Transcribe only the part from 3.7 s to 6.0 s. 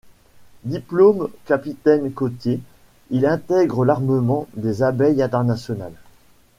l'armement des Abeilles International.